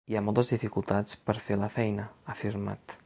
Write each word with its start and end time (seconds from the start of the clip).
Hi 0.09 0.15
ha 0.17 0.21
moltes 0.27 0.47
dificultats 0.53 1.19
per 1.27 1.35
fer 1.49 1.59
la 1.65 1.71
feina, 1.77 2.07
ha 2.23 2.33
afirmat. 2.39 2.97